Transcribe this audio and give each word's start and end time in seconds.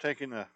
taking 0.00 0.32
a 0.32 0.48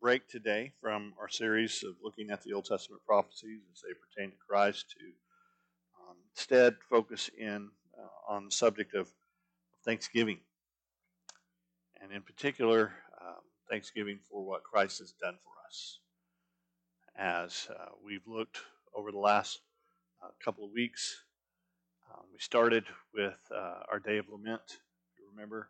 break 0.00 0.26
today 0.26 0.72
from 0.80 1.12
our 1.20 1.28
series 1.28 1.84
of 1.86 1.96
looking 2.02 2.30
at 2.30 2.42
the 2.42 2.54
Old 2.54 2.64
Testament 2.64 3.02
prophecies 3.06 3.60
as 3.70 3.82
they 3.82 3.92
pertain 3.92 4.30
to 4.30 4.36
Christ 4.48 4.86
to 4.98 5.04
um, 6.00 6.16
instead 6.34 6.76
focus 6.88 7.28
in 7.38 7.68
uh, 7.98 8.32
on 8.32 8.46
the 8.46 8.50
subject 8.50 8.94
of 8.94 9.10
Thanksgiving. 9.84 10.38
And 12.00 12.10
in 12.10 12.22
particular, 12.22 12.94
um, 13.20 13.42
Thanksgiving 13.68 14.18
for 14.30 14.42
what 14.42 14.62
Christ 14.62 15.00
has 15.00 15.12
done 15.20 15.36
for 15.44 15.52
us. 15.68 15.98
As 17.18 17.68
uh, 17.70 17.90
we've 18.02 18.26
looked 18.26 18.60
over 18.96 19.12
the 19.12 19.18
last 19.18 19.60
uh, 20.24 20.28
couple 20.42 20.64
of 20.64 20.70
weeks, 20.70 21.22
um, 22.10 22.24
we 22.32 22.38
started 22.38 22.84
with 23.12 23.38
uh, 23.54 23.80
our 23.92 23.98
Day 23.98 24.16
of 24.16 24.30
Lament. 24.30 24.62
if 24.64 25.18
You 25.18 25.26
remember, 25.34 25.68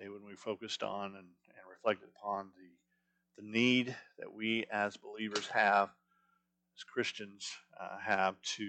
day 0.00 0.08
when 0.08 0.24
we 0.24 0.34
focused 0.34 0.82
on 0.82 1.14
and, 1.14 1.16
and 1.16 1.43
upon 1.86 2.48
the, 2.56 3.42
the 3.42 3.48
need 3.48 3.94
that 4.18 4.32
we 4.32 4.64
as 4.72 4.96
believers 4.96 5.46
have, 5.48 5.90
as 6.76 6.84
Christians 6.84 7.50
uh, 7.80 7.98
have 8.04 8.40
to 8.56 8.64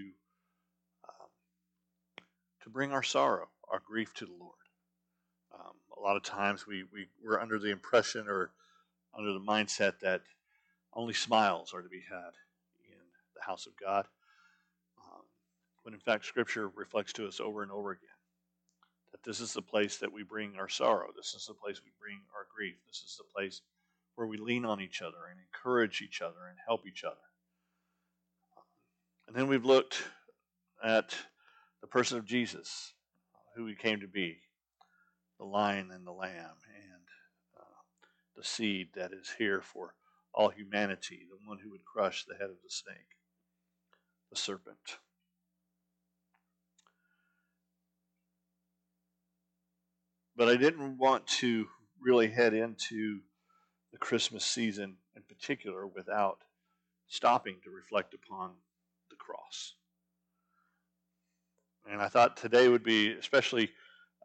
um, 1.08 1.30
to 2.64 2.70
bring 2.70 2.92
our 2.92 3.04
sorrow, 3.04 3.48
our 3.72 3.82
grief 3.86 4.14
to 4.16 4.26
the 4.26 4.34
Lord. 4.40 4.54
Um, 5.54 5.74
a 5.98 6.02
lot 6.02 6.18
of 6.18 6.24
times 6.24 6.68
we, 6.68 6.84
we, 6.92 7.08
we're 7.24 7.40
under 7.40 7.58
the 7.58 7.72
impression 7.72 8.28
or 8.28 8.52
under 9.18 9.32
the 9.32 9.40
mindset 9.40 10.00
that 10.02 10.22
only 10.94 11.14
smiles 11.14 11.74
are 11.74 11.82
to 11.82 11.90
be 11.90 12.04
had 12.10 12.34
in 12.84 13.00
the 13.36 13.42
house 13.46 13.66
of 13.66 13.74
God, 13.78 14.06
um, 15.00 15.22
when 15.84 15.94
in 15.94 16.00
fact 16.00 16.26
Scripture 16.26 16.68
reflects 16.68 17.14
to 17.14 17.28
us 17.28 17.40
over 17.40 17.64
and 17.64 17.72
over 17.72 17.92
again 17.92 18.15
that 19.16 19.24
this 19.24 19.40
is 19.40 19.54
the 19.54 19.62
place 19.62 19.96
that 19.98 20.12
we 20.12 20.24
bring 20.24 20.58
our 20.60 20.68
sorrow, 20.68 21.08
this 21.16 21.34
is 21.36 21.46
the 21.46 21.54
place 21.54 21.82
we 21.82 21.92
bring 22.02 22.20
our 22.36 22.46
grief, 22.54 22.76
this 22.86 22.98
is 22.98 23.16
the 23.18 23.24
place 23.34 23.62
where 24.16 24.28
we 24.28 24.38
lean 24.38 24.66
on 24.66 24.82
each 24.82 25.02
other 25.02 25.30
and 25.32 25.40
encourage 25.40 26.02
each 26.02 26.22
other 26.22 26.48
and 26.50 26.58
help 26.68 26.86
each 26.86 27.06
other. 27.06 27.16
And 29.26 29.34
then 29.34 29.48
we've 29.48 29.64
looked 29.64 30.04
at 30.84 31.16
the 31.80 31.88
person 31.88 32.18
of 32.18 32.26
Jesus, 32.26 32.94
who 33.56 33.66
he 33.68 33.76
came 33.76 34.02
to 34.02 34.08
be, 34.08 34.40
the 35.40 35.46
lion 35.46 35.92
and 35.92 36.06
the 36.06 36.12
lamb, 36.12 36.58
and 36.76 37.04
uh, 37.58 37.80
the 38.36 38.44
seed 38.44 38.90
that 38.96 39.14
is 39.14 39.32
here 39.38 39.62
for 39.62 39.94
all 40.34 40.50
humanity, 40.50 41.22
the 41.30 41.48
one 41.48 41.60
who 41.60 41.72
would 41.72 41.86
crush 41.86 42.26
the 42.26 42.36
head 42.36 42.50
of 42.50 42.62
the 42.62 42.70
snake, 42.70 43.16
the 44.30 44.38
serpent. 44.38 44.98
But 50.38 50.50
I 50.50 50.58
didn't 50.58 50.98
want 50.98 51.26
to 51.40 51.68
really 52.02 52.28
head 52.28 52.54
into 52.54 53.20
the 53.92 53.98
Christmas 53.98 54.46
season 54.46 54.98
in 55.16 55.24
particular 55.24 55.88
without 55.88 56.40
stopping 57.08 57.56
to 57.64 57.70
reflect 57.70 58.14
upon 58.14 58.52
the 59.10 59.16
cross. 59.16 59.74
And 61.90 62.02
I 62.02 62.10
thought 62.10 62.36
today 62.36 62.68
would 62.68 62.84
be 62.84 63.12
especially 63.14 63.70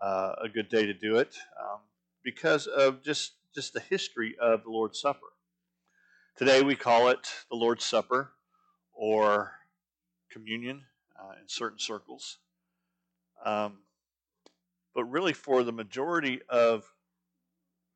uh, 0.01 0.33
a 0.43 0.49
good 0.49 0.69
day 0.69 0.87
to 0.87 0.95
do 0.95 1.19
it 1.19 1.37
um, 1.61 1.79
because 2.25 2.67
of 2.67 3.03
just, 3.03 3.33
just 3.55 3.75
the 3.75 3.81
history 3.81 4.35
of 4.41 4.65
the 4.65 4.71
Lord's 4.71 5.01
Supper. 5.01 5.27
Today 6.37 6.63
we 6.63 6.75
call 6.75 7.09
it 7.09 7.29
the 7.51 7.57
Lord's 7.57 7.85
Supper 7.85 8.33
or 8.93 9.53
communion 10.33 10.83
uh, 11.19 11.33
in 11.41 11.49
certain 11.49 11.79
circles. 11.79 12.39
Um, 13.45 13.79
but 14.95 15.05
really, 15.05 15.33
for 15.33 15.63
the 15.63 15.73
majority 15.73 16.41
of 16.49 16.85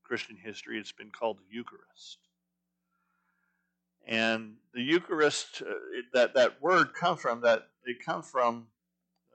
Christian 0.05 0.37
history, 0.37 0.79
it's 0.79 0.93
been 0.93 1.11
called 1.11 1.39
the 1.39 1.55
Eucharist. 1.55 2.19
And 4.07 4.57
the 4.75 4.83
Eucharist, 4.83 5.63
uh, 5.63 5.71
it, 5.71 6.07
that, 6.13 6.35
that 6.35 6.61
word 6.61 6.95
comes 6.95 7.21
from 7.21 7.41
that 7.41 7.69
it 7.85 8.05
comes 8.05 8.27
from 8.27 8.67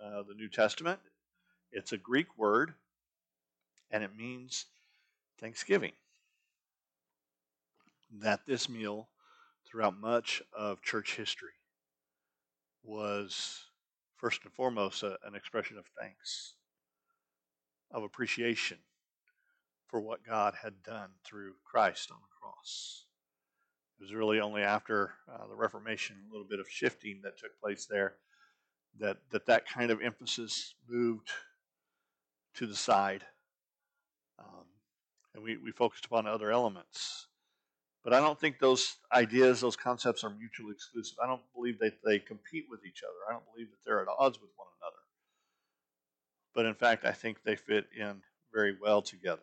uh, 0.03 0.23
the 0.27 0.33
New 0.35 0.47
Testament. 0.47 0.99
It's 1.71 1.91
a 1.91 1.97
Greek 1.97 2.37
word, 2.37 2.73
and 3.91 4.03
it 4.03 4.15
means 4.15 4.65
thanksgiving. 5.39 5.91
That 8.21 8.45
this 8.45 8.69
meal, 8.69 9.09
throughout 9.67 9.99
much 9.99 10.41
of 10.57 10.81
church 10.81 11.15
history, 11.15 11.49
was 12.83 13.65
first 14.15 14.43
and 14.43 14.53
foremost 14.53 15.03
a, 15.03 15.17
an 15.25 15.35
expression 15.35 15.77
of 15.77 15.85
thanks, 15.99 16.53
of 17.91 18.03
appreciation 18.03 18.77
for 19.87 19.99
what 19.99 20.25
God 20.25 20.53
had 20.61 20.83
done 20.83 21.09
through 21.23 21.53
Christ 21.65 22.11
on 22.11 22.17
the 22.21 22.27
cross. 22.39 23.05
It 23.99 24.03
was 24.03 24.13
really 24.13 24.39
only 24.39 24.61
after 24.61 25.13
uh, 25.27 25.47
the 25.47 25.55
Reformation, 25.55 26.15
a 26.29 26.31
little 26.31 26.47
bit 26.47 26.59
of 26.59 26.69
shifting 26.69 27.21
that 27.23 27.37
took 27.37 27.59
place 27.59 27.85
there, 27.89 28.15
that 28.99 29.17
that, 29.31 29.45
that 29.47 29.67
kind 29.67 29.91
of 29.91 30.01
emphasis 30.01 30.75
moved 30.87 31.29
to 32.55 32.67
the 32.67 32.75
side. 32.75 33.23
Um, 34.37 34.65
and 35.33 35.43
we, 35.43 35.57
we 35.57 35.71
focused 35.71 36.05
upon 36.05 36.27
other 36.27 36.51
elements. 36.51 37.27
But 38.03 38.13
I 38.13 38.21
don't 38.21 38.39
think 38.39 38.59
those 38.59 38.95
ideas, 39.13 39.59
those 39.59 39.75
concepts 39.75 40.23
are 40.23 40.29
mutually 40.29 40.71
exclusive. 40.71 41.17
I 41.21 41.27
don't 41.27 41.41
believe 41.53 41.79
that 41.79 41.99
they 42.05 42.19
compete 42.19 42.65
with 42.69 42.85
each 42.85 43.03
other. 43.03 43.17
I 43.27 43.33
don't 43.33 43.43
believe 43.51 43.69
that 43.69 43.77
they're 43.85 44.01
at 44.01 44.07
odds 44.07 44.39
with 44.39 44.51
one 44.55 44.67
another. 44.79 44.98
But 46.53 46.65
in 46.65 46.73
fact, 46.73 47.05
I 47.05 47.11
think 47.11 47.43
they 47.43 47.55
fit 47.55 47.87
in 47.97 48.21
very 48.53 48.75
well 48.81 49.01
together. 49.01 49.41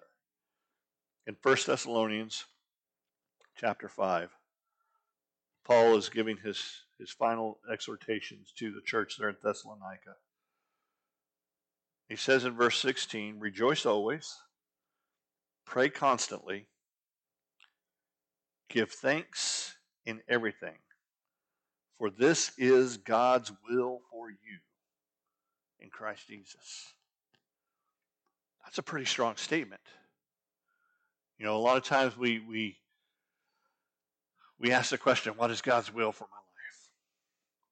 In 1.26 1.36
1 1.42 1.56
Thessalonians 1.66 2.44
chapter 3.56 3.88
5, 3.88 4.30
Paul 5.64 5.96
is 5.96 6.08
giving 6.08 6.36
his, 6.36 6.62
his 6.98 7.10
final 7.10 7.58
exhortations 7.70 8.52
to 8.58 8.72
the 8.72 8.80
church 8.80 9.16
there 9.18 9.30
in 9.30 9.36
Thessalonica. 9.42 10.14
He 12.08 12.16
says 12.16 12.44
in 12.44 12.54
verse 12.54 12.78
16, 12.80 13.40
Rejoice 13.40 13.84
always, 13.84 14.36
pray 15.64 15.88
constantly, 15.88 16.68
give 18.68 18.92
thanks 18.92 19.74
in 20.04 20.20
everything, 20.28 20.78
for 21.98 22.10
this 22.10 22.52
is 22.56 22.96
God's 22.96 23.50
will 23.68 24.02
for 24.12 24.30
you 24.30 24.58
in 25.80 25.90
Christ 25.90 26.26
Jesus. 26.28 26.92
That's 28.64 28.78
a 28.78 28.82
pretty 28.82 29.06
strong 29.06 29.36
statement. 29.36 29.82
You 31.38 31.46
know, 31.46 31.56
a 31.56 31.58
lot 31.58 31.76
of 31.76 31.84
times 31.84 32.16
we 32.16 32.40
we 32.40 32.76
we 34.58 34.72
ask 34.72 34.90
the 34.90 34.98
question, 34.98 35.34
what 35.36 35.50
is 35.50 35.60
God's 35.60 35.92
will 35.92 36.12
for 36.12 36.24
my 36.24 36.36
life? 36.36 36.90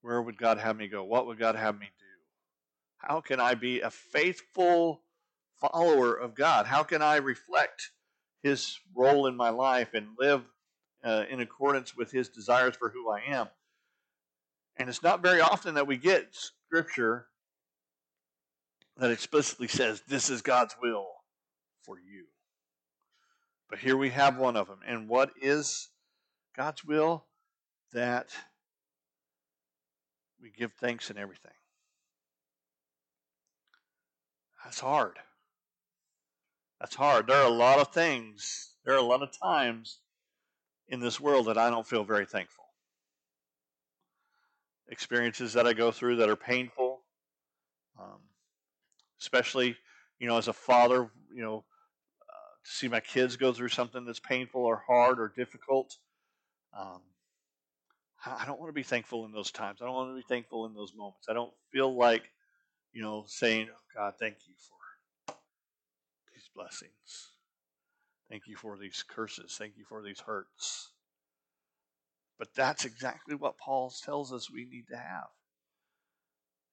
Where 0.03 0.21
would 0.21 0.37
God 0.37 0.59
have 0.59 0.77
me 0.77 0.87
go? 0.87 1.03
What 1.03 1.27
would 1.27 1.39
God 1.39 1.57
have 1.57 1.79
me 1.79 1.87
do? 1.87 2.05
How 2.99 3.21
can 3.21 3.41
I 3.41 3.55
be 3.55 3.81
a 3.81 3.91
faithful 3.91 5.03
follower 5.57 6.15
of 6.15 6.35
God? 6.35 6.67
How 6.67 6.83
can 6.83 7.03
I 7.03 7.17
reflect 7.17 7.91
His 8.43 8.79
role 8.95 9.27
in 9.27 9.37
my 9.37 9.49
life 9.51 9.95
and 9.95 10.09
live 10.19 10.43
uh, 11.03 11.25
in 11.31 11.41
accordance 11.41 11.97
with 11.97 12.11
His 12.11 12.29
desires 12.29 12.77
for 12.77 12.91
who 12.91 13.11
I 13.11 13.21
am? 13.29 13.49
And 14.77 14.89
it's 14.89 15.03
not 15.03 15.23
very 15.23 15.41
often 15.41 15.75
that 15.75 15.87
we 15.87 15.97
get 15.97 16.35
scripture 16.35 17.27
that 18.97 19.11
explicitly 19.11 19.69
says, 19.69 20.03
This 20.09 20.31
is 20.31 20.43
God's 20.43 20.77
will 20.81 21.07
for 21.83 21.99
you. 21.99 22.27
But 23.69 23.79
here 23.79 23.97
we 23.97 24.11
have 24.11 24.37
one 24.39 24.57
of 24.57 24.69
them. 24.69 24.81
And 24.87 25.09
what 25.09 25.31
is 25.41 25.89
God's 26.57 26.85
will? 26.85 27.25
That 27.93 28.29
we 30.43 30.51
give 30.51 30.73
thanks 30.75 31.11
in 31.11 31.17
everything. 31.17 31.53
That's 34.65 34.81
hard. 34.81 35.19
That's 36.81 36.97
hard. 36.97 37.27
There 37.27 37.37
are 37.37 37.47
a 37.47 37.55
lot 37.55 37.79
of 37.79 37.93
things, 37.93 38.75
there 38.85 38.95
are 38.95 38.99
a 38.99 39.03
lot 39.03 39.23
of 39.23 39.31
times 39.39 40.01
in 40.89 41.01
this 41.01 41.19
world 41.19 41.47
that 41.47 41.57
I 41.57 41.71
don't 41.71 41.87
feel 41.87 42.05
very 42.05 42.27
thankful. 42.27 42.65
Experiences 44.89 45.55
that 45.55 45.67
I 45.67 45.73
go 45.73 45.91
through 45.91 46.17
that 46.17 46.29
are 46.29 46.37
painful, 46.37 46.84
especially, 49.25 49.77
you 50.19 50.29
know, 50.29 50.39
as 50.39 50.49
a 50.49 50.53
father, 50.53 51.11
you 51.35 51.43
know, 51.43 51.65
uh, 52.29 52.55
to 52.65 52.71
see 52.71 52.89
my 52.89 53.01
kids 53.01 53.37
go 53.37 53.53
through 53.53 53.69
something 53.69 54.05
that's 54.05 54.21
painful 54.21 54.63
or 54.63 54.83
hard 54.87 55.19
or 55.19 55.33
difficult. 55.35 55.97
Um, 56.79 57.01
I 58.27 58.45
don't 58.47 58.61
want 58.61 58.69
to 58.69 58.75
be 58.75 58.83
thankful 58.83 59.25
in 59.27 59.33
those 59.33 59.51
times. 59.51 59.81
I 59.83 59.87
don't 59.87 59.95
want 59.95 60.11
to 60.11 60.17
be 60.17 60.27
thankful 60.29 60.67
in 60.67 60.75
those 60.75 60.95
moments. 60.95 61.27
I 61.29 61.35
don't 61.35 61.53
feel 61.73 61.97
like 61.97 62.31
you 62.95 63.03
know, 63.03 63.25
saying, 63.27 63.69
oh, 63.71 63.81
God, 63.95 64.15
thank 64.19 64.37
you 64.47 64.55
for 64.57 65.35
these 66.33 66.49
blessings. 66.55 67.33
Thank 68.31 68.45
you 68.47 68.57
for 68.57 68.79
these 68.79 69.05
curses. 69.07 69.57
Thank 69.59 69.77
you 69.77 69.85
for 69.85 70.03
these 70.03 70.21
hurts. 70.21 70.93
But 72.39 72.55
that's 72.55 72.85
exactly 72.85 73.35
what 73.35 73.59
Paul 73.59 73.93
tells 74.05 74.33
us 74.33 74.51
we 74.51 74.65
need 74.65 74.87
to 74.91 74.97
have. 74.97 75.29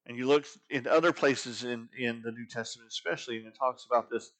And 0.05 0.17
you 0.17 0.27
look 0.27 0.45
in 0.69 0.87
other 0.87 1.13
places 1.13 1.63
in, 1.63 1.89
in 1.97 2.21
the 2.23 2.31
New 2.31 2.47
Testament, 2.47 2.89
especially, 2.89 3.37
and 3.37 3.47
it 3.47 3.55
talks 3.57 3.85
about 3.85 4.09
this 4.09 4.31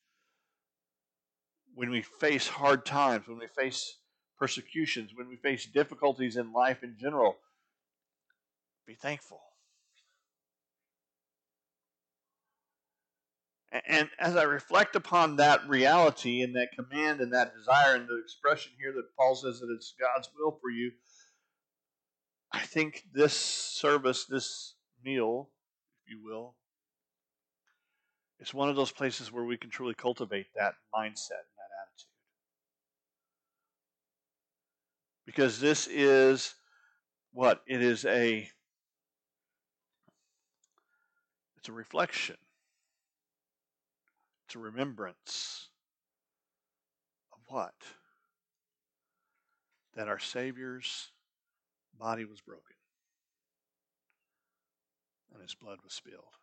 when 1.75 1.89
we 1.89 2.01
face 2.01 2.47
hard 2.47 2.85
times, 2.85 3.27
when 3.27 3.37
we 3.37 3.47
face 3.47 3.97
persecutions, 4.37 5.11
when 5.15 5.29
we 5.29 5.35
face 5.37 5.65
difficulties 5.65 6.35
in 6.35 6.51
life 6.51 6.83
in 6.83 6.95
general, 6.99 7.37
be 8.87 8.95
thankful. 8.95 9.39
And 13.87 14.09
as 14.19 14.35
I 14.35 14.43
reflect 14.43 14.97
upon 14.97 15.37
that 15.37 15.67
reality 15.69 16.41
and 16.41 16.55
that 16.55 16.73
command 16.75 17.21
and 17.21 17.33
that 17.33 17.53
desire 17.55 17.95
and 17.95 18.07
the 18.07 18.19
expression 18.21 18.73
here 18.77 18.91
that 18.91 19.15
Paul 19.17 19.35
says 19.35 19.61
that 19.61 19.73
it's 19.73 19.93
God's 19.97 20.29
will 20.37 20.57
for 20.61 20.69
you, 20.69 20.91
I 22.51 22.59
think 22.59 23.03
this 23.13 23.33
service, 23.33 24.25
this 24.25 24.75
meal, 25.03 25.49
if 26.05 26.11
you 26.11 26.19
will, 26.23 26.55
it's 28.41 28.55
one 28.55 28.69
of 28.69 28.75
those 28.75 28.91
places 28.91 29.31
where 29.31 29.43
we 29.43 29.55
can 29.55 29.69
truly 29.69 29.93
cultivate 29.93 30.47
that 30.55 30.73
mindset 30.93 31.45
and 31.45 31.57
that 31.57 31.71
attitude. 31.83 32.07
Because 35.27 35.59
this 35.59 35.87
is 35.87 36.55
what? 37.33 37.61
It 37.67 37.83
is 37.83 38.03
a 38.05 38.49
it's 41.57 41.69
a 41.69 41.71
reflection. 41.71 42.37
It's 44.47 44.55
a 44.55 44.59
remembrance 44.59 45.69
of 47.31 47.39
what? 47.45 47.75
That 49.95 50.07
our 50.07 50.17
Savior's 50.17 51.11
body 51.99 52.25
was 52.25 52.41
broken 52.41 52.75
and 55.33 55.41
his 55.41 55.55
blood 55.55 55.77
was 55.83 55.93
spilled. 55.93 56.37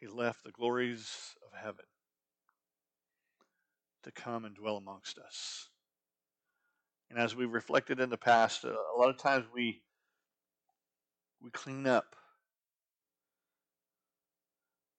He 0.00 0.08
left 0.08 0.42
the 0.42 0.50
glories 0.50 1.36
of 1.46 1.58
heaven 1.58 1.84
to 4.02 4.10
come 4.10 4.44
and 4.44 4.54
dwell 4.54 4.76
amongst 4.76 5.18
us. 5.18 5.68
And 7.08 7.18
as 7.18 7.36
we've 7.36 7.52
reflected 7.52 8.00
in 8.00 8.10
the 8.10 8.16
past, 8.16 8.64
a 8.64 8.74
lot 8.98 9.10
of 9.10 9.18
times 9.18 9.44
we 9.54 9.82
we 11.40 11.50
clean 11.50 11.86
up 11.86 12.16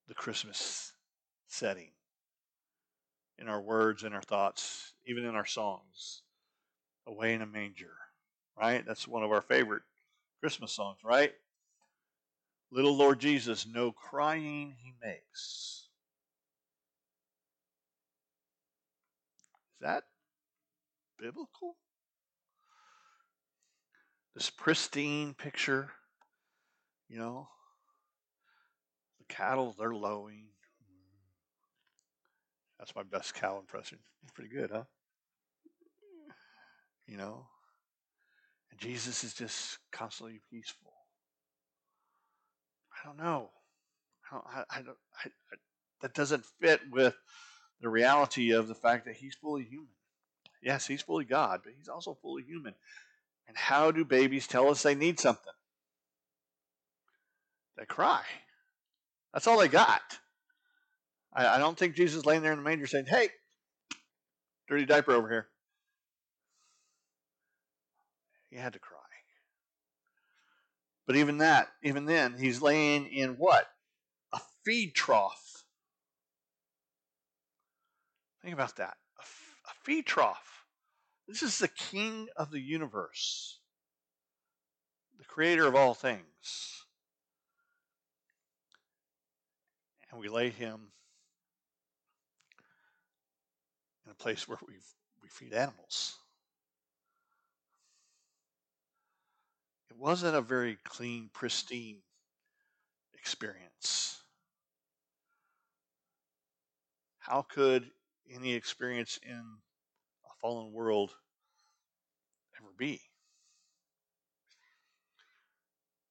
the 0.07 0.13
Christmas 0.13 0.93
setting 1.47 1.91
in 3.39 3.47
our 3.47 3.61
words 3.61 4.03
and 4.03 4.13
our 4.13 4.21
thoughts, 4.21 4.93
even 5.05 5.25
in 5.25 5.35
our 5.35 5.45
songs. 5.45 6.21
Away 7.05 7.33
in 7.33 7.41
a 7.41 7.45
manger, 7.45 7.95
right? 8.59 8.83
That's 8.85 9.07
one 9.07 9.23
of 9.23 9.31
our 9.31 9.41
favorite 9.41 9.83
Christmas 10.39 10.71
songs, 10.71 10.99
right? 11.03 11.31
Little 12.71 12.95
Lord 12.95 13.19
Jesus, 13.19 13.67
no 13.71 13.91
crying 13.91 14.75
he 14.83 14.93
makes. 15.03 15.87
Is 19.79 19.81
that 19.81 20.03
biblical? 21.19 21.75
This 24.33 24.49
pristine 24.49 25.35
picture, 25.35 25.91
you 27.07 27.19
know, 27.19 27.47
the 29.19 29.25
cattle, 29.33 29.75
they're 29.77 29.93
lowing. 29.93 30.47
That's 32.79 32.95
my 32.95 33.03
best 33.03 33.35
cow 33.35 33.59
impression. 33.59 33.99
Pretty 34.33 34.49
good, 34.49 34.71
huh? 34.71 34.83
You 37.05 37.17
know? 37.17 37.45
And 38.73 38.81
Jesus 38.81 39.23
is 39.23 39.35
just 39.35 39.77
constantly 39.91 40.39
peaceful. 40.49 40.93
I 42.91 43.07
don't 43.07 43.17
know. 43.17 43.49
I, 44.31 44.63
I, 44.67 44.81
don't, 44.81 44.97
I, 45.23 45.29
that 46.01 46.15
doesn't 46.15 46.43
fit 46.59 46.81
with 46.91 47.15
the 47.81 47.89
reality 47.89 48.51
of 48.51 48.67
the 48.67 48.73
fact 48.73 49.05
that 49.05 49.15
he's 49.15 49.35
fully 49.35 49.63
human. 49.63 49.89
Yes, 50.63 50.87
he's 50.87 51.03
fully 51.03 51.25
God, 51.25 51.61
but 51.63 51.73
he's 51.77 51.87
also 51.87 52.17
fully 52.19 52.41
human. 52.41 52.73
And 53.47 53.55
how 53.55 53.91
do 53.91 54.03
babies 54.05 54.47
tell 54.47 54.69
us 54.69 54.81
they 54.81 54.95
need 54.95 55.19
something? 55.19 55.53
They 57.77 57.85
cry. 57.85 58.23
That's 59.33 59.45
all 59.45 59.59
they 59.59 59.67
got. 59.67 60.17
I, 61.31 61.45
I 61.45 61.57
don't 61.59 61.77
think 61.77 61.95
Jesus 61.95 62.25
laying 62.25 62.41
there 62.41 62.53
in 62.53 62.57
the 62.57 62.63
manger 62.63 62.87
saying, 62.87 63.05
hey, 63.07 63.29
dirty 64.67 64.85
diaper 64.85 65.11
over 65.11 65.29
here. 65.29 65.47
He 68.53 68.59
had 68.59 68.73
to 68.73 68.79
cry. 68.79 68.99
But 71.07 71.15
even 71.15 71.39
that, 71.39 71.69
even 71.81 72.05
then, 72.05 72.37
he's 72.37 72.61
laying 72.61 73.07
in 73.07 73.31
what? 73.31 73.65
A 74.31 74.39
feed 74.63 74.93
trough. 74.93 75.65
Think 78.43 78.53
about 78.53 78.75
that. 78.75 78.95
A, 79.19 79.23
feed 79.83 80.05
trough. 80.05 80.65
This 81.27 81.41
is 81.41 81.57
the 81.57 81.67
king 81.67 82.27
of 82.37 82.51
the 82.51 82.59
universe, 82.59 83.57
the 85.17 85.25
creator 85.25 85.65
of 85.65 85.75
all 85.75 85.95
things. 85.95 86.85
And 90.11 90.19
we 90.19 90.29
lay 90.29 90.51
him 90.51 90.91
in 94.05 94.11
a 94.11 94.15
place 94.15 94.47
where 94.47 94.59
we 94.67 94.75
we 95.23 95.29
feed 95.29 95.53
animals. 95.53 96.19
It 99.93 99.99
wasn't 99.99 100.35
a 100.35 100.41
very 100.41 100.79
clean, 100.83 101.29
pristine 101.33 101.97
experience. 103.13 104.23
How 107.19 107.43
could 107.43 107.91
any 108.33 108.53
experience 108.53 109.19
in 109.21 109.43
a 110.25 110.33
fallen 110.41 110.73
world 110.73 111.11
ever 112.59 112.71
be? 112.75 113.01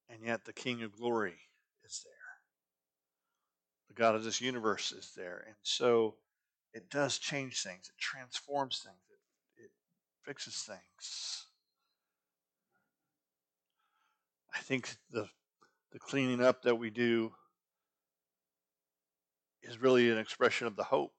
And 0.09 0.23
yet 0.23 0.45
the 0.45 0.53
King 0.53 0.81
of 0.83 0.95
Glory 0.95 1.39
is 1.85 2.05
there. 2.05 2.13
The 3.89 3.95
God 3.95 4.15
of 4.15 4.23
this 4.23 4.39
universe 4.39 4.93
is 4.93 5.11
there. 5.13 5.43
And 5.45 5.55
so 5.61 6.15
it 6.73 6.89
does 6.89 7.17
change 7.19 7.61
things, 7.61 7.89
it 7.89 7.99
transforms 7.99 8.79
things, 8.79 8.95
it, 9.09 9.63
it 9.65 9.71
fixes 10.23 10.63
things. 10.63 11.47
I 14.53 14.59
think 14.59 14.95
the 15.11 15.27
the 15.91 15.99
cleaning 15.99 16.41
up 16.41 16.63
that 16.63 16.75
we 16.75 16.89
do 16.89 17.31
is 19.61 19.81
really 19.81 20.09
an 20.09 20.17
expression 20.17 20.67
of 20.67 20.75
the 20.75 20.83
hope 20.83 21.13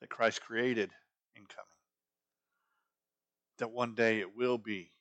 that 0.00 0.08
Christ 0.08 0.40
created 0.40 0.90
in 1.34 1.42
coming. 1.42 1.66
That 3.58 3.72
one 3.72 3.94
day 3.94 4.20
it 4.20 4.36
will 4.36 4.56
be 4.56 4.92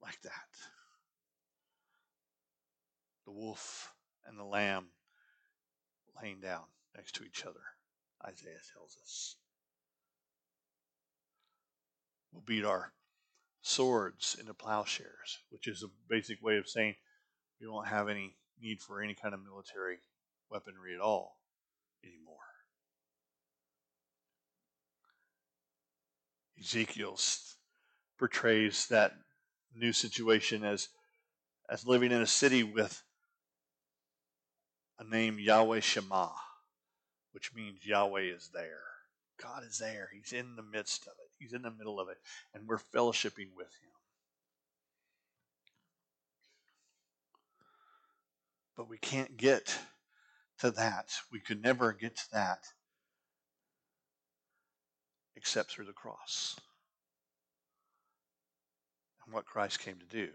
like 0.00 0.20
that. 0.22 0.32
The 3.26 3.32
wolf 3.32 3.92
and 4.26 4.38
the 4.38 4.44
lamb 4.44 4.86
laying 6.22 6.40
down 6.40 6.62
next 6.96 7.16
to 7.16 7.24
each 7.24 7.44
other, 7.44 7.60
Isaiah 8.24 8.60
tells 8.72 8.96
us. 9.02 9.36
We'll 12.32 12.42
beat 12.42 12.64
our 12.64 12.92
swords 13.68 14.34
into 14.40 14.54
plowshares, 14.54 15.38
which 15.50 15.68
is 15.68 15.82
a 15.82 15.88
basic 16.08 16.42
way 16.42 16.56
of 16.56 16.68
saying 16.68 16.94
we 17.60 17.68
won't 17.68 17.88
have 17.88 18.08
any 18.08 18.34
need 18.60 18.80
for 18.80 19.02
any 19.02 19.14
kind 19.14 19.34
of 19.34 19.44
military 19.44 19.98
weaponry 20.50 20.94
at 20.94 21.00
all 21.00 21.36
anymore. 22.02 22.36
Ezekiel 26.58 27.18
portrays 28.18 28.86
that 28.88 29.12
new 29.74 29.92
situation 29.92 30.64
as 30.64 30.88
as 31.70 31.86
living 31.86 32.10
in 32.10 32.22
a 32.22 32.26
city 32.26 32.62
with 32.62 33.02
a 34.98 35.04
name 35.04 35.38
Yahweh 35.38 35.80
Shammah, 35.80 36.32
which 37.32 37.54
means 37.54 37.84
Yahweh 37.84 38.22
is 38.22 38.48
there. 38.54 38.80
God 39.42 39.62
is 39.64 39.78
there. 39.78 40.08
He's 40.12 40.32
in 40.32 40.56
the 40.56 40.62
midst 40.62 41.06
of 41.06 41.12
it. 41.12 41.30
He's 41.38 41.52
in 41.52 41.62
the 41.62 41.70
middle 41.70 42.00
of 42.00 42.08
it, 42.08 42.18
and 42.54 42.66
we're 42.66 42.78
fellowshipping 42.78 43.54
with 43.56 43.68
Him. 43.68 43.90
But 48.76 48.88
we 48.88 48.98
can't 48.98 49.36
get 49.36 49.78
to 50.60 50.70
that. 50.72 51.12
We 51.32 51.40
could 51.40 51.62
never 51.62 51.92
get 51.92 52.16
to 52.16 52.30
that 52.32 52.60
except 55.36 55.70
through 55.70 55.86
the 55.86 55.92
cross 55.92 56.56
and 59.24 59.34
what 59.34 59.46
Christ 59.46 59.78
came 59.78 59.98
to 59.98 60.06
do. 60.06 60.30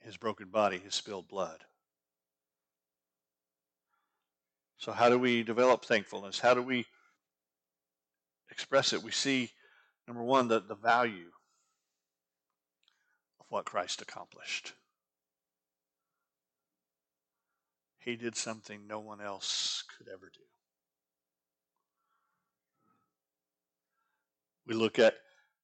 His 0.00 0.16
broken 0.16 0.48
body, 0.48 0.78
his 0.78 0.94
spilled 0.94 1.26
blood. 1.28 1.64
So, 4.78 4.92
how 4.92 5.08
do 5.08 5.18
we 5.18 5.42
develop 5.42 5.84
thankfulness? 5.84 6.38
How 6.38 6.54
do 6.54 6.62
we 6.62 6.86
express 8.48 8.92
it? 8.92 9.02
We 9.02 9.10
see, 9.10 9.50
number 10.06 10.22
one, 10.22 10.46
the, 10.46 10.60
the 10.60 10.76
value 10.76 11.32
of 13.40 13.46
what 13.48 13.64
Christ 13.64 14.00
accomplished. 14.00 14.74
He 17.98 18.14
did 18.14 18.36
something 18.36 18.86
no 18.86 19.00
one 19.00 19.20
else 19.20 19.82
could 19.98 20.08
ever 20.08 20.30
do. 20.32 20.40
We 24.64 24.74
look 24.74 24.98
at 24.98 25.14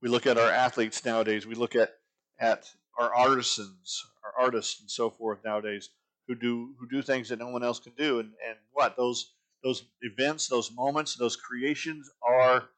we 0.03 0.09
look 0.09 0.27
at 0.27 0.37
our 0.37 0.51
athletes 0.51 1.05
nowadays. 1.05 1.47
We 1.47 1.55
look 1.55 1.77
at 1.77 1.91
at 2.39 2.67
our 2.99 3.15
artisans, 3.15 4.05
our 4.25 4.45
artists, 4.45 4.81
and 4.81 4.91
so 4.91 5.09
forth 5.09 5.45
nowadays 5.45 5.91
who 6.27 6.35
do 6.35 6.75
who 6.79 6.89
do 6.89 7.03
things 7.03 7.29
that 7.29 7.39
no 7.39 7.49
one 7.49 7.63
else 7.63 7.79
can 7.79 7.93
do. 7.97 8.21
And 8.21 8.33
and 8.49 8.57
what 8.73 8.97
those 8.97 9.33
those 9.63 9.85
events, 10.03 10.49
those 10.49 10.71
moments, 10.73 11.17
those 11.17 11.37
creations 11.37 12.11
are 12.23 12.69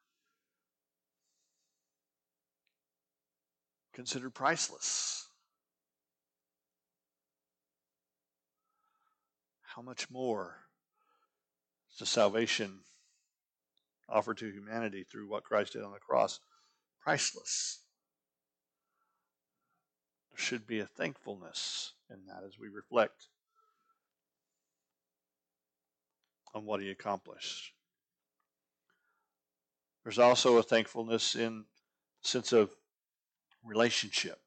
considered 3.93 4.33
priceless. 4.33 5.27
How 9.63 9.81
much 9.81 10.09
more 10.09 10.55
is 11.91 11.99
the 11.99 12.05
salvation 12.05 12.79
offered 14.09 14.37
to 14.37 14.49
humanity 14.49 15.03
through 15.03 15.29
what 15.29 15.43
Christ 15.43 15.73
did 15.73 15.83
on 15.83 15.91
the 15.91 15.99
cross 15.99 16.39
priceless? 17.03 17.81
There 20.31 20.39
should 20.39 20.65
be 20.65 20.79
a 20.79 20.85
thankfulness 20.85 21.93
in 22.09 22.25
that 22.27 22.43
as 22.45 22.57
we 22.57 22.69
reflect 22.69 23.27
on 26.57 26.65
what 26.65 26.81
he 26.81 26.89
accomplished. 26.89 27.71
There's 30.03 30.19
also 30.19 30.57
a 30.57 30.63
thankfulness 30.63 31.35
in 31.35 31.65
sense 32.21 32.51
of 32.51 32.71
relationship. 33.63 34.39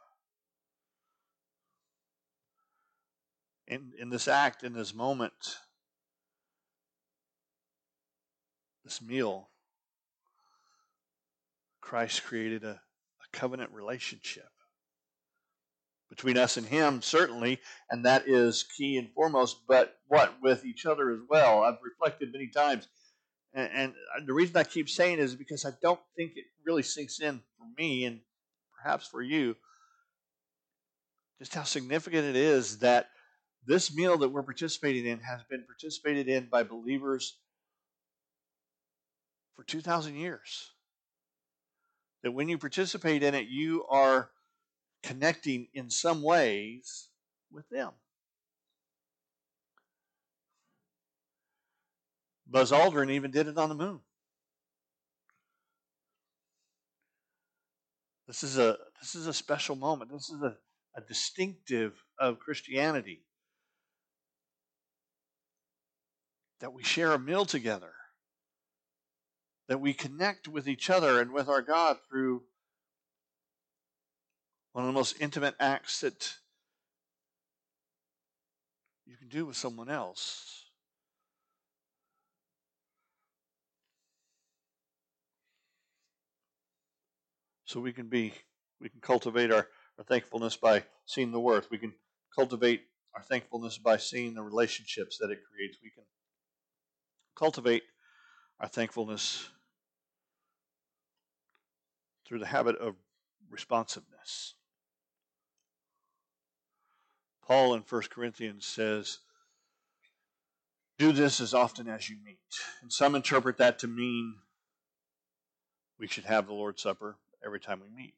In, 3.69 3.93
in 3.99 4.11
this 4.11 4.27
act, 4.27 4.65
in 4.65 4.73
this 4.73 4.93
moment, 4.93 5.33
this 8.85 9.01
meal, 9.01 9.49
Christ 11.81 12.25
created 12.25 12.65
a, 12.65 12.71
a 12.71 12.81
covenant 13.33 13.71
relationship 13.71 14.49
between 16.11 16.37
us 16.37 16.57
and 16.57 16.67
Him, 16.67 17.01
certainly, 17.01 17.61
and 17.91 18.05
that 18.05 18.29
is 18.29 18.65
key 18.77 18.99
and 18.99 19.11
foremost, 19.15 19.61
but 19.67 19.97
what? 20.09 20.35
With 20.43 20.65
each 20.65 20.85
other 20.85 21.11
as 21.13 21.21
well. 21.29 21.63
I've 21.63 21.79
reflected 21.83 22.33
many 22.33 22.49
times, 22.49 22.89
and, 23.55 23.71
and 23.73 24.27
the 24.27 24.35
reason 24.35 24.57
I 24.57 24.65
keep 24.65 24.91
saying 24.91 25.19
is 25.19 25.35
because 25.35 25.65
I 25.65 25.71
don't 25.81 26.01
think 26.17 26.33
it 26.37 26.45
really 26.67 26.83
sinks 26.83 27.21
in 27.21 27.41
for 27.57 27.67
me 27.79 28.05
and 28.05 28.21
perhaps 28.77 29.07
for 29.07 29.23
you 29.23 29.57
just 31.41 31.55
how 31.55 31.63
significant 31.63 32.27
it 32.27 32.37
is 32.37 32.79
that 32.81 33.09
this 33.67 33.95
meal 33.95 34.19
that 34.19 34.29
we're 34.29 34.43
participating 34.43 35.07
in 35.07 35.19
has 35.21 35.41
been 35.49 35.65
participated 35.67 36.29
in 36.29 36.47
by 36.51 36.63
believers 36.63 37.39
for 39.57 39.65
2,000 39.65 40.17
years. 40.17 40.71
That 42.23 42.33
when 42.33 42.51
you 42.51 42.59
participate 42.59 43.23
in 43.23 43.35
it, 43.35 43.49
you 43.49 43.87
are 43.89 44.29
connecting 45.03 45.69
in 45.75 45.91
some 45.91 46.23
ways 46.23 47.09
with 47.51 47.69
them. 47.69 47.93
Buzz 52.47 52.73
Aldrin 52.73 53.11
even 53.11 53.31
did 53.31 53.47
it 53.47 53.59
on 53.59 53.69
the 53.69 53.75
moon. 53.75 54.01
This 58.27 58.43
is 58.43 58.59
a 58.59 58.77
this 59.01 59.15
is 59.15 59.27
a 59.27 59.33
special 59.33 59.77
moment. 59.77 60.13
This 60.13 60.31
is 60.31 60.41
a, 60.43 60.57
a 60.97 61.01
distinctive 61.01 61.95
of 62.19 62.39
Christianity. 62.39 63.23
That 66.61 66.73
we 66.73 66.83
share 66.83 67.13
a 67.13 67.19
meal 67.19 67.45
together. 67.45 67.93
That 69.69 69.81
we 69.81 69.95
connect 69.95 70.47
with 70.47 70.69
each 70.69 70.91
other 70.91 71.21
and 71.21 71.33
with 71.33 71.49
our 71.49 71.63
God 71.63 71.97
through 72.09 72.43
one 74.73 74.85
of 74.85 74.87
the 74.87 74.93
most 74.93 75.21
intimate 75.21 75.55
acts 75.59 76.01
that 76.01 76.37
you 79.07 79.17
can 79.17 79.29
do 79.29 79.47
with 79.47 79.57
someone 79.57 79.91
else. 79.91 80.67
So 87.65 87.81
we 87.81 87.93
can 87.93 88.09
be, 88.09 88.35
we 88.81 88.89
can 88.89 89.01
cultivate 89.01 89.53
our, 89.53 89.69
our 89.99 90.05
thankfulness 90.05 90.57
by 90.57 90.85
seeing 91.07 91.31
the 91.31 91.41
worth. 91.41 91.71
We 91.71 91.79
can 91.79 91.95
cultivate 92.35 92.83
our 93.15 93.23
thankfulness 93.23 93.79
by 93.79 93.97
seeing 93.97 94.35
the 94.35 94.43
relationships 94.43 95.19
that 95.19 95.31
it 95.31 95.41
creates. 95.51 95.79
We 95.83 95.91
can 95.91 96.05
cultivate 97.37 97.85
our 98.61 98.69
thankfulness 98.69 99.51
through 102.27 102.39
the 102.39 102.47
habit 102.47 102.77
of 102.77 102.97
responsiveness. 103.49 104.55
Paul 107.51 107.75
in 107.75 107.83
1 107.83 108.03
Corinthians 108.13 108.65
says, 108.65 109.19
Do 110.99 111.11
this 111.11 111.41
as 111.41 111.53
often 111.53 111.89
as 111.89 112.09
you 112.09 112.17
meet. 112.25 112.39
And 112.81 112.93
some 112.93 113.17
interpret 113.17 113.57
that 113.57 113.81
to 113.81 113.89
mean 113.89 114.37
we 115.99 116.07
should 116.07 116.27
have 116.27 116.47
the 116.47 116.53
Lord's 116.53 116.81
Supper 116.81 117.17
every 117.45 117.59
time 117.59 117.81
we 117.81 118.03
meet. 118.03 118.15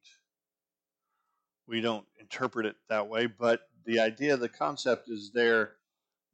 We 1.66 1.80
don't 1.80 2.04
interpret 2.20 2.66
it 2.66 2.76
that 2.90 3.08
way, 3.08 3.24
but 3.24 3.70
the 3.86 4.00
idea, 4.00 4.36
the 4.36 4.50
concept 4.50 5.08
is 5.08 5.30
there 5.32 5.76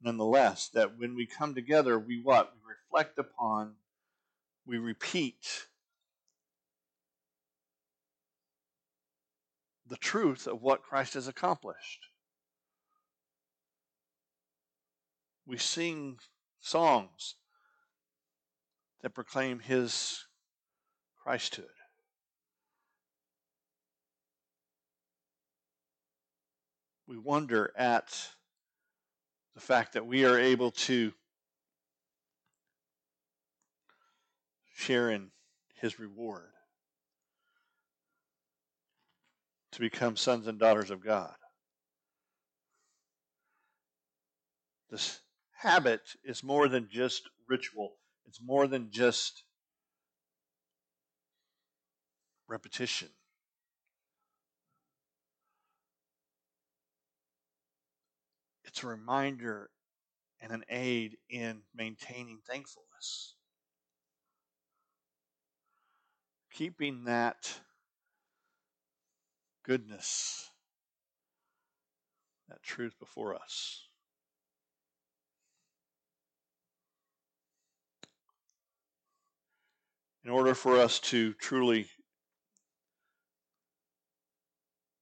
nonetheless 0.03 0.67
that 0.73 0.99
when 0.99 1.15
we 1.15 1.25
come 1.25 1.55
together, 1.55 1.97
we 1.97 2.19
what? 2.21 2.51
We 2.53 2.73
reflect 2.73 3.17
upon, 3.17 3.75
we 4.67 4.77
repeat 4.77 5.67
the 9.87 9.95
truth 9.95 10.47
of 10.47 10.61
what 10.61 10.83
Christ 10.83 11.13
has 11.13 11.29
accomplished. 11.29 12.09
We 15.49 15.57
sing 15.57 16.19
songs 16.59 17.33
that 19.01 19.15
proclaim 19.15 19.59
his 19.59 20.25
Christhood. 21.25 21.63
We 27.07 27.17
wonder 27.17 27.73
at 27.75 28.29
the 29.55 29.59
fact 29.59 29.93
that 29.93 30.05
we 30.05 30.23
are 30.23 30.37
able 30.37 30.69
to 30.69 31.13
share 34.75 35.09
in 35.09 35.31
his 35.81 35.97
reward, 35.97 36.51
to 39.71 39.79
become 39.79 40.15
sons 40.15 40.45
and 40.45 40.59
daughters 40.59 40.91
of 40.91 41.03
God. 41.03 41.33
This 44.91 45.21
habit 45.59 46.01
is 46.23 46.41
more 46.41 46.69
than 46.69 46.87
just 46.89 47.23
ritual, 47.49 47.93
it's 48.25 48.39
more 48.41 48.65
than 48.65 48.89
just 48.91 49.43
repetition. 52.47 53.09
It's 58.63 58.83
a 58.83 58.87
reminder 58.87 59.69
and 60.39 60.53
an 60.53 60.63
aid 60.69 61.17
in 61.29 61.63
maintaining 61.75 62.39
thankfulness. 62.47 63.35
Keeping 66.53 67.03
that 67.03 67.59
goodness, 69.63 70.49
that 72.47 72.63
truth 72.63 72.97
before 72.97 73.35
us. 73.35 73.88
In 80.23 80.31
order 80.31 80.53
for 80.53 80.77
us 80.77 80.99
to 80.99 81.33
truly 81.35 81.87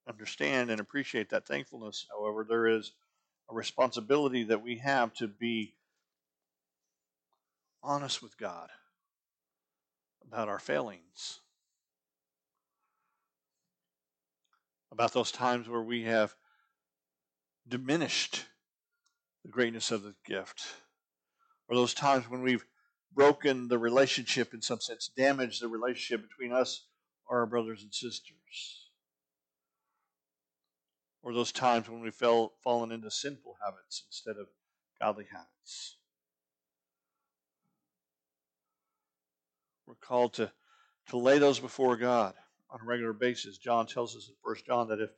understand 0.08 0.70
and 0.70 0.80
appreciate 0.80 1.30
that 1.32 1.48
thankfulness, 1.48 2.06
however, 2.10 2.46
there 2.48 2.68
is 2.68 2.94
a 3.50 3.56
responsibility 3.56 4.44
that 4.44 4.62
we 4.62 4.78
have 4.78 5.14
to 5.16 5.28
be 5.28 5.74
honest 7.82 8.22
with 8.22 8.38
God 8.38 8.70
about 10.26 10.50
our 10.50 10.60
failings, 10.60 11.40
about 14.92 15.14
those 15.14 15.32
times 15.32 15.68
where 15.68 15.82
we 15.82 16.04
have 16.04 16.36
diminished 17.68 18.46
the 19.44 19.50
greatness 19.52 19.92
of 19.92 20.04
the 20.04 20.16
gift, 20.26 20.66
or 21.68 21.76
those 21.76 21.94
times 21.94 22.30
when 22.30 22.44
we've 22.44 22.66
broken 23.14 23.68
the 23.68 23.78
relationship 23.78 24.54
in 24.54 24.62
some 24.62 24.80
sense, 24.80 25.10
damaged 25.16 25.62
the 25.62 25.68
relationship 25.68 26.28
between 26.28 26.54
us 26.54 26.86
or 27.28 27.40
our 27.40 27.46
brothers 27.46 27.84
and 27.84 27.94
sisters. 27.94 28.90
Or 31.22 31.34
those 31.34 31.52
times 31.52 31.90
when 31.90 32.02
we 32.02 32.12
fell 32.12 32.54
fallen 32.64 32.92
into 32.92 33.12
sinful 33.12 33.58
habits 33.64 34.04
instead 34.08 34.38
of 34.40 34.48
godly 35.00 35.26
habits. 35.32 35.98
We're 39.86 39.96
called 39.96 40.34
to, 40.36 40.52
to 41.10 41.18
lay 41.18 41.40
those 41.40 41.60
before 41.60 41.98
God 41.98 42.34
on 42.70 42.80
a 42.82 42.86
regular 42.86 43.14
basis. 43.14 43.58
John 43.58 43.88
tells 43.88 44.16
us 44.16 44.30
in 44.30 44.36
1 44.44 44.56
John 44.66 44.90
that 44.90 45.00
if 45.00 45.10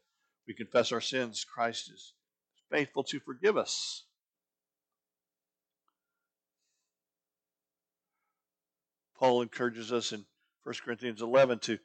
we 0.48 0.54
confess 0.54 0.92
our 0.92 1.02
sins, 1.02 1.44
Christ 1.44 1.92
is 1.92 2.14
faithful 2.72 3.04
to 3.06 3.20
forgive 3.20 3.58
us. 3.58 4.06
Paul 9.20 9.42
encourages 9.42 9.92
us 9.92 10.14
in 10.14 10.26
1 10.64 10.76
Corinthians 10.84 11.22
11 11.22 11.60
to 11.60 11.78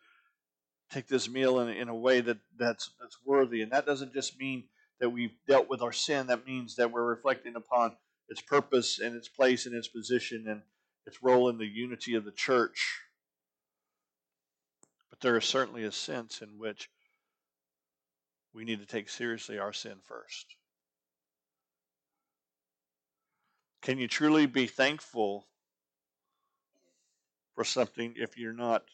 take 0.90 1.08
this 1.08 1.28
meal 1.28 1.58
in, 1.58 1.68
in 1.68 1.88
a 1.88 1.94
way 1.94 2.20
that, 2.20 2.38
that's, 2.56 2.92
that's 3.00 3.18
worthy. 3.24 3.60
And 3.60 3.72
that 3.72 3.86
doesn't 3.86 4.14
just 4.14 4.38
mean 4.38 4.64
that 5.00 5.10
we've 5.10 5.34
dealt 5.48 5.68
with 5.68 5.82
our 5.82 5.92
sin, 5.92 6.28
that 6.28 6.46
means 6.46 6.76
that 6.76 6.92
we're 6.92 7.04
reflecting 7.04 7.56
upon 7.56 7.96
its 8.28 8.40
purpose 8.40 9.00
and 9.00 9.16
its 9.16 9.28
place 9.28 9.66
and 9.66 9.74
its 9.74 9.88
position 9.88 10.44
and 10.48 10.62
its 11.06 11.22
role 11.22 11.48
in 11.48 11.58
the 11.58 11.66
unity 11.66 12.14
of 12.14 12.24
the 12.24 12.30
church. 12.30 13.00
But 15.10 15.18
there 15.18 15.36
is 15.36 15.44
certainly 15.44 15.82
a 15.82 15.92
sense 15.92 16.40
in 16.40 16.58
which 16.58 16.88
we 18.54 18.64
need 18.64 18.78
to 18.78 18.86
take 18.86 19.08
seriously 19.08 19.58
our 19.58 19.72
sin 19.72 19.96
first. 20.06 20.54
Can 23.82 23.98
you 23.98 24.06
truly 24.06 24.46
be 24.46 24.66
thankful 24.66 25.48
for 27.54 27.64
something 27.64 28.14
if 28.16 28.36
you're 28.36 28.52
not 28.52 28.84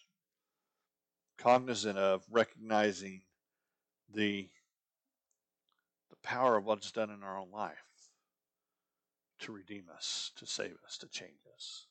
cognizant 1.38 1.98
of 1.98 2.22
recognizing 2.30 3.22
the 4.12 4.48
the 6.10 6.16
power 6.22 6.56
of 6.56 6.64
what's 6.64 6.90
done 6.90 7.10
in 7.10 7.22
our 7.22 7.38
own 7.38 7.50
life 7.50 7.76
to 9.38 9.52
redeem 9.52 9.84
us, 9.94 10.32
to 10.36 10.46
save 10.46 10.74
us, 10.84 10.98
to 10.98 11.08
change 11.08 11.46
us. 11.54 11.86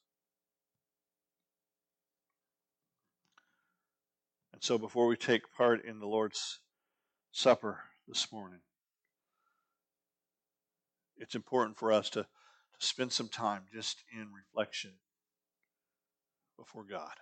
And 4.54 4.64
so 4.64 4.78
before 4.78 5.08
we 5.08 5.16
take 5.16 5.52
part 5.56 5.84
in 5.84 6.00
the 6.00 6.06
Lord's 6.06 6.60
Supper 7.32 7.80
this 8.08 8.32
morning, 8.32 8.60
it's 11.18 11.36
important 11.36 11.78
for 11.78 11.92
us 11.92 12.10
to, 12.12 12.24
to 12.24 12.28
spend 12.86 13.12
some 13.12 13.30
time 13.30 13.64
just 13.74 14.04
in 14.14 14.28
reflection 14.34 14.92
before 16.60 16.84
God. 16.84 17.14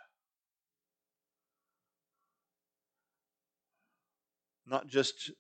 Not 4.66 4.88
just 4.88 5.32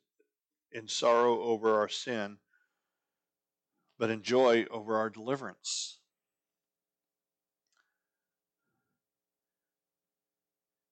in 0.71 0.87
sorrow 0.87 1.41
over 1.41 1.79
our 1.79 1.89
sin, 1.89 2.37
but 3.99 4.09
in 4.09 4.21
joy 4.21 4.65
over 4.71 4.95
our 4.95 5.09
deliverance. 5.09 5.99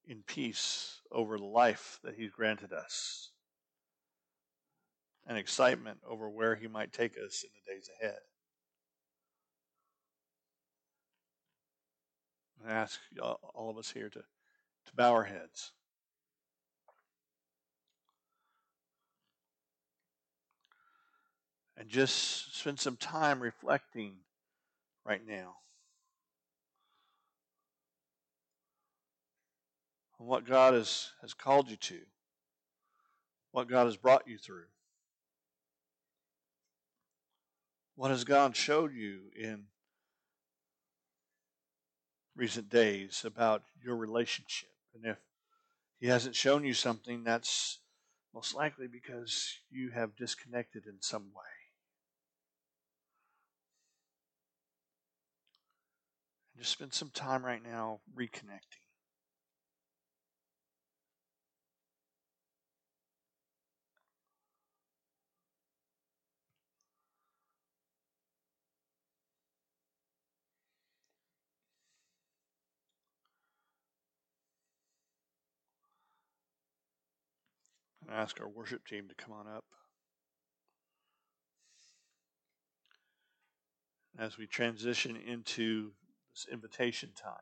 In 0.07 0.23
peace 0.25 1.01
over 1.11 1.37
the 1.37 1.45
life 1.45 1.99
that 2.03 2.15
He's 2.15 2.31
granted 2.31 2.73
us, 2.73 3.31
and 5.25 5.37
excitement 5.37 5.99
over 6.07 6.29
where 6.29 6.55
He 6.55 6.67
might 6.67 6.91
take 6.91 7.13
us 7.13 7.43
in 7.43 7.49
the 7.53 7.73
days 7.73 7.89
ahead. 8.01 8.19
I 12.67 12.71
ask 12.73 12.99
uh, 13.21 13.33
all 13.53 13.69
of 13.69 13.77
us 13.77 13.91
here 13.91 14.09
to, 14.09 14.19
to 14.19 14.95
bow 14.95 15.11
our 15.11 15.23
heads. 15.23 15.71
And 21.77 21.89
just 21.89 22.57
spend 22.57 22.79
some 22.79 22.95
time 22.95 23.41
reflecting 23.41 24.13
right 25.05 25.21
now 25.27 25.57
on 30.19 30.27
what 30.27 30.47
God 30.47 30.73
has, 30.73 31.11
has 31.21 31.33
called 31.33 31.69
you 31.69 31.75
to, 31.75 31.99
what 33.51 33.67
God 33.67 33.85
has 33.85 33.97
brought 33.97 34.27
you 34.27 34.37
through. 34.37 34.63
What 37.95 38.11
has 38.11 38.23
God 38.23 38.55
showed 38.55 38.93
you 38.93 39.19
in 39.37 39.65
recent 42.35 42.69
days 42.69 43.23
about 43.25 43.63
your 43.83 43.95
relationship. 43.95 44.69
And 44.93 45.05
if 45.05 45.17
he 45.99 46.07
hasn't 46.07 46.35
shown 46.35 46.63
you 46.65 46.73
something, 46.73 47.23
that's 47.23 47.79
most 48.33 48.53
likely 48.53 48.87
because 48.87 49.59
you 49.69 49.91
have 49.91 50.15
disconnected 50.15 50.85
in 50.85 51.01
some 51.01 51.31
way. 51.33 51.43
And 56.53 56.61
just 56.61 56.73
spend 56.73 56.93
some 56.93 57.09
time 57.09 57.45
right 57.45 57.63
now 57.63 57.99
reconnecting. 58.15 58.84
And 78.07 78.15
ask 78.15 78.39
our 78.39 78.47
worship 78.47 78.85
team 78.85 79.07
to 79.07 79.15
come 79.15 79.33
on 79.33 79.47
up. 79.47 79.63
As 84.17 84.37
we 84.37 84.47
transition 84.47 85.17
into 85.17 85.91
this 86.33 86.47
invitation 86.51 87.09
time, 87.21 87.33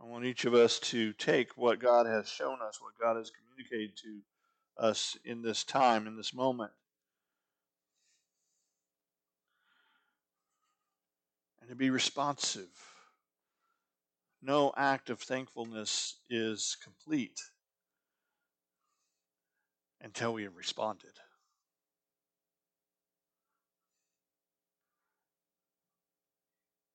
I 0.00 0.04
want 0.06 0.26
each 0.26 0.44
of 0.44 0.52
us 0.52 0.78
to 0.80 1.14
take 1.14 1.56
what 1.56 1.78
God 1.78 2.06
has 2.06 2.28
shown 2.28 2.58
us, 2.66 2.78
what 2.80 2.92
God 3.00 3.16
has 3.16 3.30
communicated 3.30 3.96
to 4.02 4.20
us 4.76 5.16
in 5.24 5.40
this 5.40 5.64
time, 5.64 6.06
in 6.06 6.16
this 6.16 6.34
moment, 6.34 6.72
and 11.60 11.70
to 11.70 11.74
be 11.74 11.88
responsive 11.88 12.93
no 14.44 14.72
act 14.76 15.08
of 15.08 15.20
thankfulness 15.20 16.16
is 16.28 16.76
complete 16.82 17.40
until 20.00 20.34
we 20.34 20.42
have 20.42 20.56
responded. 20.56 21.12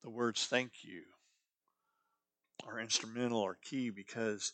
The 0.03 0.09
words 0.09 0.45
thank 0.45 0.71
you 0.83 1.01
are 2.67 2.79
instrumental 2.79 3.39
or 3.39 3.57
key 3.63 3.89
because 3.89 4.53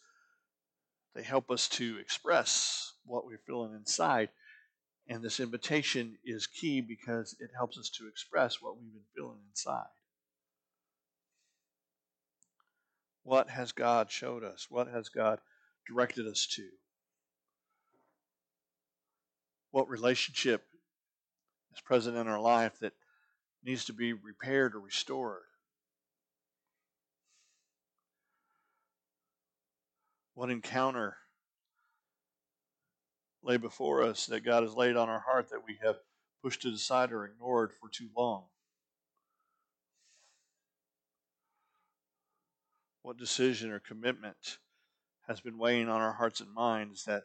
they 1.13 1.23
help 1.23 1.51
us 1.51 1.67
to 1.69 1.97
express 1.97 2.93
what 3.05 3.25
we're 3.25 3.41
feeling 3.45 3.73
inside. 3.73 4.29
And 5.08 5.23
this 5.23 5.39
invitation 5.39 6.17
is 6.25 6.47
key 6.47 6.81
because 6.81 7.36
it 7.39 7.51
helps 7.55 7.77
us 7.77 7.89
to 7.91 8.08
express 8.08 8.62
what 8.62 8.77
we've 8.77 8.91
been 8.91 9.01
feeling 9.15 9.39
inside. 9.49 9.86
What 13.25 13.49
has 13.49 13.71
God 13.71 14.11
showed 14.11 14.43
us? 14.43 14.67
What 14.69 14.88
has 14.88 15.09
God 15.09 15.39
directed 15.88 16.27
us 16.27 16.45
to? 16.51 16.67
What 19.71 19.89
relationship 19.89 20.63
is 21.73 21.81
present 21.81 22.15
in 22.17 22.27
our 22.27 22.39
life 22.39 22.77
that 22.81 22.93
needs 23.63 23.85
to 23.85 23.93
be 23.93 24.13
repaired 24.13 24.75
or 24.75 24.79
restored? 24.79 25.41
What 30.35 30.51
encounter 30.51 31.17
lay 33.41 33.57
before 33.57 34.03
us 34.03 34.27
that 34.27 34.45
God 34.45 34.61
has 34.61 34.75
laid 34.75 34.95
on 34.95 35.09
our 35.09 35.21
heart 35.21 35.49
that 35.49 35.65
we 35.65 35.79
have 35.83 35.95
pushed 36.43 36.61
to 36.61 36.69
the 36.69 36.77
side 36.77 37.11
or 37.11 37.25
ignored 37.25 37.71
for 37.81 37.89
too 37.89 38.09
long? 38.15 38.43
What 43.05 43.17
decision 43.17 43.71
or 43.71 43.79
commitment 43.79 44.57
has 45.27 45.39
been 45.39 45.59
weighing 45.59 45.87
on 45.87 46.01
our 46.01 46.13
hearts 46.13 46.39
and 46.39 46.51
minds 46.51 47.05
that 47.05 47.21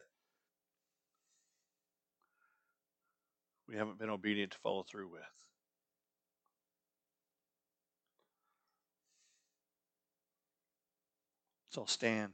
we 3.67 3.75
haven't 3.75 3.97
been 3.97 4.09
obedient 4.09 4.51
to 4.51 4.59
follow 4.59 4.83
through 4.83 5.09
with. 5.09 5.21
So 11.71 11.85
stand. 11.85 12.33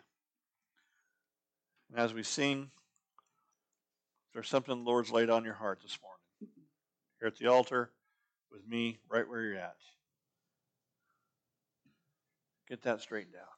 And 1.89 2.01
as 2.01 2.13
we 2.13 2.23
sing, 2.23 2.71
there's 4.33 4.49
something 4.49 4.83
the 4.83 4.89
Lord's 4.89 5.09
laid 5.09 5.29
on 5.29 5.45
your 5.45 5.53
heart 5.53 5.79
this 5.81 5.97
morning, 6.03 6.53
here 7.21 7.29
at 7.29 7.37
the 7.37 7.47
altar 7.47 7.91
with 8.51 8.67
me, 8.67 8.97
right 9.09 9.27
where 9.27 9.41
you're 9.41 9.55
at. 9.55 9.77
Get 12.67 12.81
that 12.83 13.01
straightened 13.01 13.35
out. 13.35 13.56